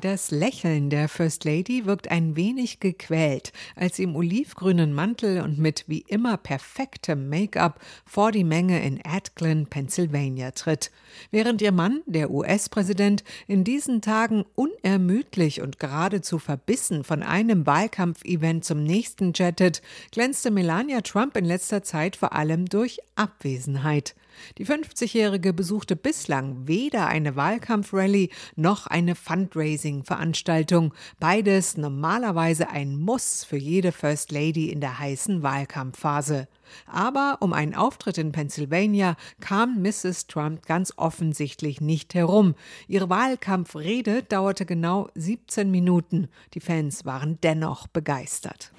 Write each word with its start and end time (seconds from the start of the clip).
Das 0.00 0.30
Lächeln 0.30 0.90
der 0.90 1.08
First 1.08 1.44
Lady 1.44 1.86
wirkt 1.86 2.10
ein 2.10 2.36
wenig 2.36 2.80
gequält, 2.80 3.52
als 3.74 3.96
sie 3.96 4.02
im 4.02 4.14
olivgrünen 4.14 4.92
Mantel 4.92 5.40
und 5.40 5.58
mit 5.58 5.84
wie 5.86 6.04
immer 6.06 6.36
perfektem 6.36 7.30
Make-up 7.30 7.80
vor 8.04 8.30
die 8.30 8.44
Menge 8.44 8.84
in 8.84 9.00
Atglen, 9.04 9.66
Pennsylvania 9.66 10.50
tritt. 10.50 10.90
Während 11.30 11.62
ihr 11.62 11.72
Mann, 11.72 12.02
der 12.06 12.30
US-Präsident, 12.30 13.24
in 13.46 13.64
diesen 13.64 14.02
Tagen 14.02 14.44
unermüdlich 14.54 15.62
und 15.62 15.78
geradezu 15.78 16.38
verbissen 16.38 17.04
von 17.04 17.22
einem 17.22 17.66
Wahlkampfevent 17.66 18.64
zum 18.64 18.84
nächsten 18.84 19.32
jettet, 19.34 19.82
glänzte 20.12 20.50
Melania 20.50 21.00
Trump 21.00 21.36
in 21.36 21.46
letzter 21.46 21.82
Zeit 21.82 22.16
vor 22.16 22.34
allem 22.34 22.66
durch 22.66 22.98
Abwesenheit. 23.16 24.14
Die 24.58 24.66
50-Jährige 24.66 25.52
besuchte 25.52 25.96
bislang 25.96 26.66
weder 26.66 27.06
eine 27.06 27.36
Wahlkampfrallye 27.36 28.30
noch 28.56 28.86
eine 28.86 29.14
Fundraising-Veranstaltung. 29.14 30.94
Beides 31.18 31.76
normalerweise 31.76 32.70
ein 32.70 32.96
Muss 32.96 33.44
für 33.44 33.56
jede 33.56 33.92
First 33.92 34.32
Lady 34.32 34.70
in 34.70 34.80
der 34.80 34.98
heißen 34.98 35.42
Wahlkampfphase. 35.42 36.48
Aber 36.86 37.38
um 37.40 37.52
einen 37.52 37.74
Auftritt 37.74 38.18
in 38.18 38.32
Pennsylvania 38.32 39.16
kam 39.40 39.82
Mrs. 39.82 40.26
Trump 40.26 40.66
ganz 40.66 40.92
offensichtlich 40.96 41.80
nicht 41.80 42.14
herum. 42.14 42.54
Ihre 42.86 43.08
Wahlkampfrede 43.08 44.22
dauerte 44.22 44.66
genau 44.66 45.08
17 45.14 45.70
Minuten. 45.70 46.28
Die 46.54 46.60
Fans 46.60 47.04
waren 47.04 47.38
dennoch 47.42 47.86
begeistert. 47.86 48.72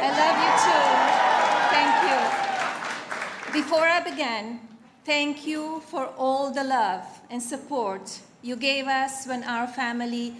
I 0.00 0.10
love 0.10 0.38
you 0.38 0.72
too. 0.72 0.77
Before 3.58 3.88
I 3.88 3.98
begin, 3.98 4.60
thank 5.04 5.44
you 5.44 5.82
for 5.90 6.06
all 6.16 6.52
the 6.52 6.62
love 6.62 7.04
and 7.28 7.42
support 7.42 8.20
you 8.40 8.54
gave 8.54 8.86
us 8.86 9.26
when 9.26 9.42
our 9.42 9.66
family 9.66 10.36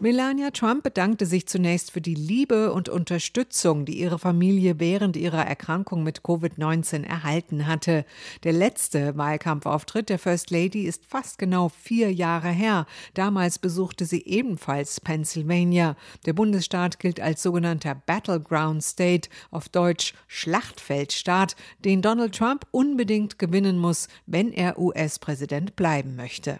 Melania 0.00 0.50
Trump 0.50 0.82
bedankte 0.82 1.24
sich 1.24 1.46
zunächst 1.46 1.92
für 1.92 2.00
die 2.00 2.16
Liebe 2.16 2.72
und 2.72 2.88
Unterstützung, 2.88 3.84
die 3.84 4.00
ihre 4.00 4.18
Familie 4.18 4.80
während 4.80 5.16
ihrer 5.16 5.46
Erkrankung 5.46 6.02
mit 6.02 6.22
Covid-19 6.22 7.04
erhalten 7.04 7.68
hatte. 7.68 8.04
Der 8.42 8.52
letzte 8.52 9.16
Wahlkampfauftritt 9.16 10.08
der 10.08 10.18
First 10.18 10.50
Lady 10.50 10.82
ist 10.82 11.06
fast 11.06 11.38
genau 11.38 11.68
vier 11.68 12.12
Jahre 12.12 12.48
her. 12.48 12.86
Damals 13.14 13.60
besuchte 13.60 14.04
sie 14.04 14.24
ebenfalls 14.24 15.00
Pennsylvania. 15.00 15.94
Der 16.26 16.32
Bundesstaat 16.32 16.98
gilt 16.98 17.20
als 17.20 17.40
sogenannter 17.40 17.94
Battleground 17.94 18.82
State, 18.82 19.30
auf 19.52 19.68
Deutsch 19.68 20.12
Schlachtfeldstaat, 20.26 21.54
den 21.84 22.02
Donald 22.02 22.34
Trump 22.34 22.66
unbedingt 22.72 23.38
gewinnen 23.38 23.78
muss, 23.78 24.08
wenn 24.26 24.52
er 24.52 24.76
US-Präsident 24.76 25.76
bleiben 25.76 26.16
möchte. 26.16 26.58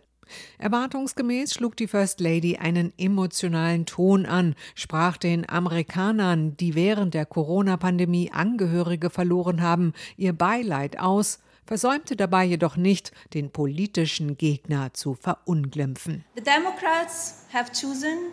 Erwartungsgemäß 0.59 1.55
schlug 1.55 1.77
die 1.77 1.89
First 1.89 2.21
Lady 2.21 2.57
einen 2.57 2.93
emotionalen 2.99 3.87
Ton 3.87 4.27
an, 4.27 4.55
sprach 4.75 5.17
den 5.17 5.49
Amerikanern, 5.49 6.57
die 6.57 6.75
während 6.75 7.15
der 7.15 7.27
Corona-Pandemie 7.27 8.31
Angehörige 8.33 9.11
verloren 9.11 9.63
haben, 9.63 9.93
ihr 10.17 10.33
Beileid 10.33 10.99
aus, 10.99 11.41
versäumte 11.69 12.17
dabei 12.17 12.45
jedoch 12.45 12.77
nicht, 12.77 13.13
den 13.35 13.51
politischen 13.51 14.39
Gegner 14.39 14.95
zu 14.95 15.15
verunglimpfen. 15.15 16.25
The 16.35 16.43
Democrats 16.43 17.45
have 17.53 17.71
chosen 17.73 18.33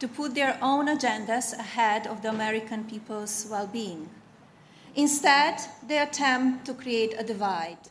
to 0.00 0.08
put 0.08 0.34
their 0.34 0.56
own 0.62 0.88
agendas 0.88 1.54
ahead 1.54 2.08
of 2.08 2.18
the 2.22 2.28
American 2.28 2.86
people's 2.86 3.46
well-being. 3.50 4.08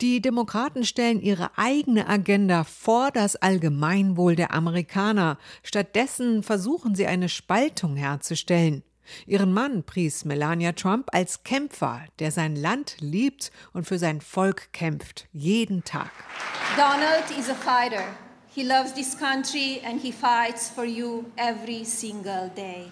Die 0.00 0.22
Demokraten 0.22 0.84
stellen 0.84 1.20
ihre 1.20 1.50
eigene 1.56 2.08
Agenda 2.08 2.64
vor 2.64 3.10
das 3.10 3.36
Allgemeinwohl 3.36 4.36
der 4.36 4.54
Amerikaner. 4.54 5.38
Stattdessen 5.62 6.42
versuchen 6.42 6.94
sie 6.94 7.06
eine 7.06 7.28
Spaltung 7.28 7.96
herzustellen. 7.96 8.82
Ihren 9.26 9.52
Mann 9.52 9.84
pries 9.84 10.24
Melania 10.24 10.72
Trump 10.72 11.08
als 11.12 11.42
Kämpfer, 11.44 12.06
der 12.20 12.30
sein 12.30 12.56
Land 12.56 12.96
liebt 13.00 13.52
und 13.74 13.86
für 13.86 13.98
sein 13.98 14.22
Volk 14.22 14.72
kämpft, 14.72 15.28
jeden 15.32 15.84
Tag. 15.84 16.10
Donald 16.76 17.24
is 17.38 17.50
a 17.50 17.54
fighter. 17.54 18.04
He 18.54 18.62
loves 18.62 18.94
this 18.94 19.18
country 19.18 19.82
and 19.84 20.00
he 20.00 20.12
fights 20.12 20.70
for 20.70 20.84
you 20.84 21.24
every 21.36 21.84
single 21.84 22.50
day. 22.56 22.90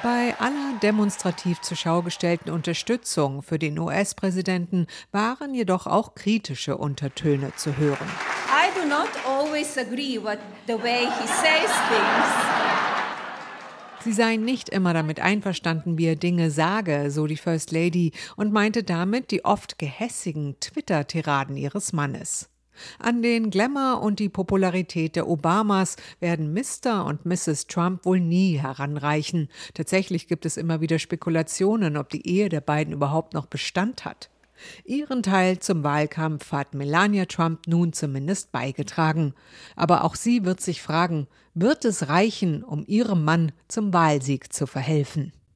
Bei 0.00 0.38
aller 0.38 0.78
demonstrativ 0.80 1.60
zur 1.60 1.76
Schau 1.76 2.02
gestellten 2.02 2.50
Unterstützung 2.50 3.42
für 3.42 3.58
den 3.58 3.76
US-Präsidenten 3.80 4.86
waren 5.10 5.54
jedoch 5.54 5.88
auch 5.88 6.14
kritische 6.14 6.76
Untertöne 6.76 7.52
zu 7.56 7.76
hören. 7.76 8.06
I 8.48 8.70
do 8.80 8.86
not 8.86 9.08
always 9.26 9.76
agree 9.76 10.16
with 10.16 10.38
the 10.68 10.74
way 10.74 11.06
he 11.06 11.26
says 11.26 11.72
things. 11.88 12.48
Sie 14.04 14.12
seien 14.12 14.44
nicht 14.44 14.68
immer 14.68 14.94
damit 14.94 15.18
einverstanden, 15.18 15.98
wie 15.98 16.06
er 16.06 16.16
Dinge 16.16 16.52
sage, 16.52 17.10
so 17.10 17.26
die 17.26 17.36
First 17.36 17.72
Lady, 17.72 18.12
und 18.36 18.52
meinte 18.52 18.84
damit 18.84 19.32
die 19.32 19.44
oft 19.44 19.80
gehässigen 19.80 20.60
Twitter-Tiraden 20.60 21.56
ihres 21.56 21.92
Mannes. 21.92 22.48
An 22.98 23.22
den 23.22 23.50
Glamour 23.50 24.02
und 24.02 24.18
die 24.18 24.28
Popularität 24.28 25.16
der 25.16 25.28
Obamas 25.28 25.96
werden 26.20 26.52
Mr. 26.52 27.04
und 27.04 27.26
Mrs. 27.26 27.66
Trump 27.66 28.04
wohl 28.04 28.20
nie 28.20 28.58
heranreichen. 28.58 29.48
Tatsächlich 29.74 30.28
gibt 30.28 30.46
es 30.46 30.56
immer 30.56 30.80
wieder 30.80 30.98
Spekulationen, 30.98 31.96
ob 31.96 32.10
die 32.10 32.26
Ehe 32.26 32.48
der 32.48 32.60
beiden 32.60 32.92
überhaupt 32.92 33.34
noch 33.34 33.46
Bestand 33.46 34.04
hat. 34.04 34.30
Ihren 34.84 35.22
Teil 35.22 35.58
zum 35.60 35.84
Wahlkampf 35.84 36.52
hat 36.52 36.74
Melania 36.74 37.26
Trump 37.26 37.66
nun 37.66 37.92
zumindest 37.92 38.52
beigetragen. 38.52 39.34
Aber 39.76 40.04
auch 40.04 40.14
sie 40.14 40.44
wird 40.44 40.60
sich 40.60 40.82
fragen, 40.82 41.28
wird 41.54 41.84
es 41.84 42.08
reichen, 42.08 42.64
um 42.64 42.84
ihrem 42.86 43.24
Mann 43.24 43.52
zum 43.68 43.92
Wahlsieg 43.92 44.52
zu 44.52 44.66
verhelfen? 44.66 45.32